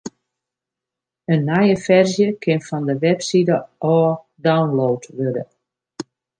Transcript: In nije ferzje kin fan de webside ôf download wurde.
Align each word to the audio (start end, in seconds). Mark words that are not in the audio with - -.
In 1.35 1.43
nije 1.49 1.75
ferzje 1.83 2.27
kin 2.47 2.59
fan 2.69 2.83
de 2.89 2.95
webside 3.05 3.57
ôf 3.93 4.15
download 4.49 5.01
wurde. 5.17 5.43